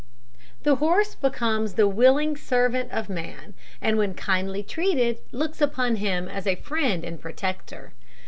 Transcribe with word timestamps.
The 0.63 0.77
horse 0.77 1.13
becomes 1.13 1.75
the 1.75 1.87
willing 1.87 2.35
servant 2.35 2.91
of 2.91 3.07
man, 3.07 3.53
and 3.79 3.99
when 3.99 4.15
kindly 4.15 4.63
treated 4.63 5.19
looks 5.31 5.61
upon 5.61 5.97
him 5.97 6.27
as 6.27 6.47
a 6.47 6.55
friend 6.55 7.05
and 7.05 7.21
protector. 7.21 7.93